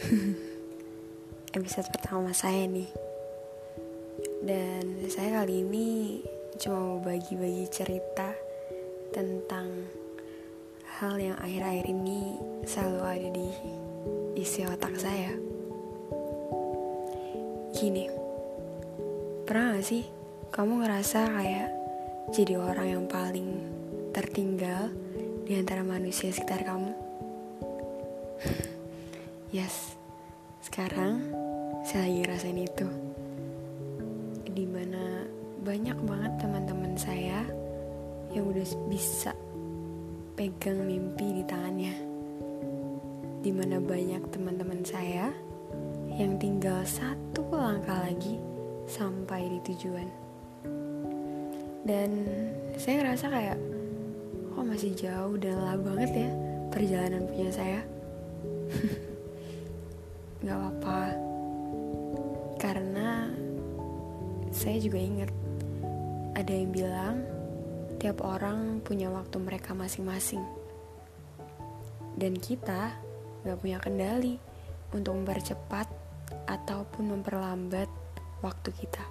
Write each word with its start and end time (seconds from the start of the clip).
episode 1.52 1.92
pertama 1.92 2.32
saya 2.32 2.64
nih. 2.64 2.88
Dan 4.40 5.04
saya 5.12 5.44
kali 5.44 5.60
ini 5.60 6.24
cuma 6.56 6.80
mau 6.80 6.98
bagi-bagi 7.04 7.68
cerita 7.68 8.32
Tentang 9.12 9.68
hal 10.96 11.20
yang 11.20 11.36
akhir-akhir 11.36 11.92
ini 11.92 12.40
selalu 12.64 13.00
ada 13.04 13.28
di 13.36 13.48
isi 14.40 14.64
otak 14.64 14.96
saya. 14.96 15.36
Gini 17.76 18.08
Pernah 19.44 19.76
gak 19.76 19.84
sih 19.84 20.08
kamu 20.56 20.88
ngerasa 20.88 21.20
kayak 21.20 21.68
jadi 22.32 22.56
orang 22.56 22.88
yang 22.96 23.04
paling 23.04 23.60
tertinggal 24.08 24.88
di 25.44 25.60
antara 25.60 25.84
manusia 25.84 26.32
sekitar 26.32 26.64
kamu? 26.64 26.96
yes, 29.54 29.94
sekarang 30.66 31.30
saya 31.86 32.10
lagi 32.10 32.26
ngerasain 32.26 32.58
itu. 32.58 32.88
Di 34.50 34.66
mana 34.66 35.30
banyak 35.62 35.94
banget 36.02 36.32
teman-teman 36.42 36.98
saya 36.98 37.46
Yang 38.34 38.44
udah 38.50 38.66
bisa 38.90 39.30
pegang 40.34 40.82
mimpi 40.82 41.38
di 41.38 41.42
tangannya. 41.46 41.94
Di 43.46 43.54
mana 43.54 43.78
banyak 43.78 44.26
teman-teman 44.34 44.82
saya 44.82 45.30
Yang 46.18 46.32
tinggal 46.42 46.82
satu 46.82 47.46
langkah 47.54 48.02
lagi 48.02 48.42
Sampai 48.90 49.46
di 49.54 49.58
tujuan. 49.70 50.08
Dan 51.86 52.10
saya 52.74 53.06
ngerasa 53.06 53.26
kayak 53.30 53.58
Kok 54.50 54.66
masih 54.66 54.98
jauh 54.98 55.38
dan 55.38 55.62
lelah 55.62 55.78
banget 55.78 56.10
ya 56.26 56.30
Perjalanan 56.74 57.22
punya 57.30 57.54
saya 57.54 57.80
Gak 60.44 60.56
apa-apa. 60.60 61.00
Karena 62.60 63.32
Saya 64.54 64.78
juga 64.78 65.00
ingat 65.00 65.32
Ada 66.36 66.52
yang 66.52 66.70
bilang 66.70 67.16
Tiap 67.96 68.20
orang 68.20 68.84
punya 68.84 69.08
waktu 69.08 69.40
mereka 69.40 69.72
masing-masing. 69.72 70.44
Dan 72.20 72.36
kita 72.36 72.92
Gak 73.42 73.58
punya 73.64 73.80
kendali 73.80 74.36
Untuk 74.92 75.16
mempercepat 75.16 75.88
Ataupun 76.44 77.16
memperlambat 77.16 77.88
Waktu 78.44 78.70
kita. 78.76 79.04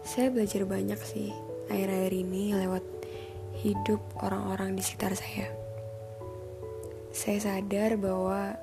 Saya 0.00 0.32
belajar 0.32 0.64
banyak 0.64 1.00
sih 1.04 1.30
Akhir-akhir 1.68 2.12
ini 2.12 2.56
lewat 2.56 2.84
hidup 3.64 4.02
orang-orang 4.20 4.74
di 4.74 4.82
sekitar 4.82 5.14
saya. 5.16 5.48
Saya 7.14 7.38
sadar 7.38 7.94
bahwa 7.96 8.58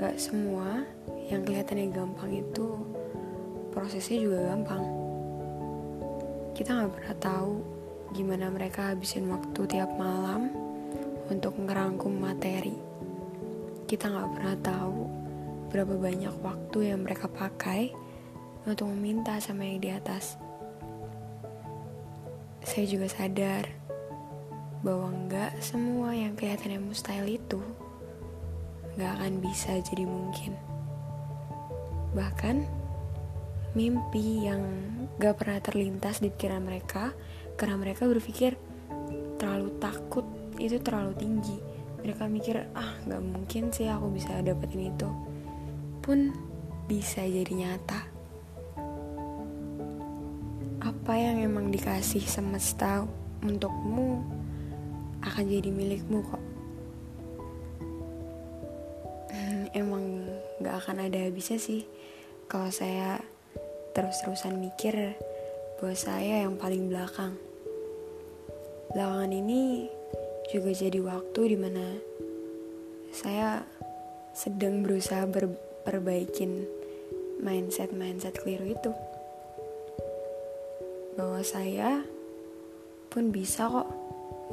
gak 0.00 0.16
semua 0.16 0.80
yang 1.28 1.44
kelihatannya 1.44 1.92
gampang 1.92 2.32
itu 2.32 2.72
prosesnya 3.68 4.16
juga 4.16 4.48
gampang. 4.48 4.80
Kita 6.56 6.72
gak 6.72 6.92
pernah 6.96 7.16
tahu 7.20 7.54
gimana 8.16 8.48
mereka 8.48 8.96
habisin 8.96 9.28
waktu 9.28 9.60
tiap 9.68 9.92
malam 10.00 10.48
untuk 11.28 11.52
ngerangkum 11.60 12.16
materi. 12.16 12.80
Kita 13.84 14.08
gak 14.08 14.40
pernah 14.40 14.56
tahu 14.64 14.98
berapa 15.68 15.92
banyak 15.92 16.32
waktu 16.40 16.96
yang 16.96 17.04
mereka 17.04 17.28
pakai 17.28 17.92
untuk 18.64 18.88
meminta 18.88 19.36
sama 19.36 19.68
yang 19.68 19.84
di 19.84 19.92
atas. 19.92 20.40
Saya 22.64 22.88
juga 22.88 23.04
sadar 23.04 23.68
bahwa 24.80 25.12
nggak 25.28 25.60
semua 25.60 26.16
yang 26.16 26.32
kelihatannya 26.32 26.80
mustahil 26.80 27.36
itu 27.36 27.60
nggak 29.00 29.16
akan 29.16 29.40
bisa 29.40 29.80
jadi 29.80 30.04
mungkin. 30.04 30.52
Bahkan 32.12 32.56
mimpi 33.72 34.44
yang 34.44 34.60
gak 35.16 35.40
pernah 35.40 35.62
terlintas 35.62 36.20
di 36.20 36.28
pikiran 36.28 36.60
mereka 36.60 37.16
karena 37.56 37.80
mereka 37.80 38.04
berpikir 38.04 38.60
terlalu 39.40 39.72
takut 39.80 40.28
itu 40.60 40.76
terlalu 40.84 41.16
tinggi. 41.16 41.56
Mereka 42.04 42.28
mikir 42.28 42.60
ah 42.76 42.92
nggak 43.08 43.22
mungkin 43.24 43.72
sih 43.72 43.88
aku 43.88 44.12
bisa 44.12 44.36
dapetin 44.44 44.92
itu. 44.92 45.08
Pun 46.04 46.36
bisa 46.84 47.24
jadi 47.24 47.52
nyata. 47.56 48.00
Apa 50.84 51.12
yang 51.16 51.40
emang 51.40 51.72
dikasih 51.72 52.24
semesta 52.24 53.08
untukmu 53.40 54.20
akan 55.24 55.44
jadi 55.48 55.72
milikmu 55.72 56.20
kok. 56.24 56.49
Emang 59.70 60.26
gak 60.58 60.84
akan 60.84 61.06
ada 61.06 61.18
habisnya 61.30 61.62
sih 61.62 61.86
kalau 62.50 62.68
saya 62.74 63.22
terus-terusan 63.94 64.58
mikir 64.58 65.14
bahwa 65.78 65.94
saya 65.94 66.44
yang 66.46 66.58
paling 66.58 66.90
belakang. 66.90 67.34
Belakangan 68.90 69.32
ini 69.32 69.86
juga 70.50 70.70
jadi 70.74 71.00
waktu 71.00 71.40
di 71.54 71.58
mana 71.58 71.86
saya 73.10 73.62
sedang 74.34 74.82
berusaha 74.82 75.26
berperbaikin 75.26 76.66
mindset-mindset 77.40 78.36
keliru 78.38 78.76
itu. 78.76 78.92
Bahwa 81.16 81.40
saya 81.42 82.04
pun 83.10 83.34
bisa 83.34 83.66
kok 83.66 83.88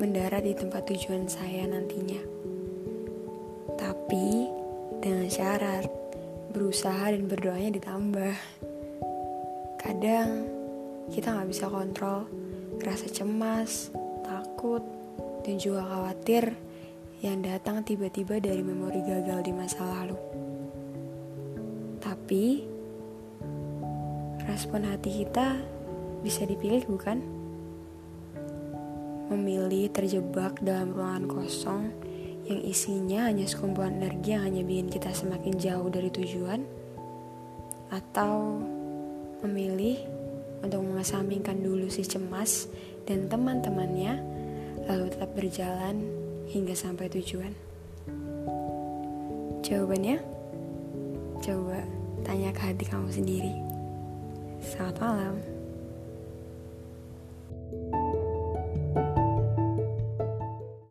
mendarat 0.02 0.46
di 0.46 0.54
tempat 0.58 0.86
tujuan 0.90 1.30
saya 1.30 1.68
nantinya. 1.70 2.22
Tapi 3.78 4.47
dengan 5.08 5.32
syarat 5.32 5.88
berusaha 6.52 7.16
dan 7.16 7.32
berdoanya 7.32 7.72
ditambah. 7.80 8.36
Kadang 9.80 10.44
kita 11.08 11.32
nggak 11.32 11.48
bisa 11.48 11.72
kontrol 11.72 12.28
rasa 12.84 13.08
cemas, 13.08 13.88
takut, 14.28 14.84
dan 15.48 15.56
juga 15.56 15.88
khawatir 15.88 16.52
yang 17.24 17.40
datang 17.40 17.88
tiba-tiba 17.88 18.44
dari 18.44 18.60
memori 18.60 19.00
gagal 19.00 19.48
di 19.48 19.54
masa 19.56 19.82
lalu. 19.88 20.20
Tapi 22.04 22.46
respon 24.44 24.92
hati 24.92 25.24
kita 25.24 25.56
bisa 26.20 26.44
dipilih 26.44 26.84
bukan? 26.84 27.40
memilih 29.28 29.92
terjebak 29.92 30.56
dalam 30.64 30.96
ruangan 30.96 31.28
kosong 31.28 31.92
yang 32.48 32.64
isinya 32.64 33.28
hanya 33.28 33.44
sekumpulan 33.44 34.00
energi 34.00 34.32
yang 34.32 34.48
hanya 34.48 34.64
bikin 34.64 34.88
kita 34.88 35.12
semakin 35.12 35.54
jauh 35.60 35.92
dari 35.92 36.08
tujuan 36.08 36.64
atau 37.92 38.60
memilih 39.44 40.00
untuk 40.64 40.82
mengesampingkan 40.84 41.60
dulu 41.60 41.92
si 41.92 42.08
cemas 42.08 42.72
dan 43.04 43.28
teman-temannya 43.28 44.20
lalu 44.88 45.12
tetap 45.12 45.32
berjalan 45.36 45.96
hingga 46.48 46.74
sampai 46.74 47.12
tujuan. 47.12 47.52
Jawabannya? 49.68 50.18
Coba 51.44 51.84
tanya 52.24 52.50
ke 52.56 52.62
hati 52.72 52.86
kamu 52.88 53.12
sendiri. 53.12 53.54
Selamat 54.64 54.96
malam. 55.04 55.57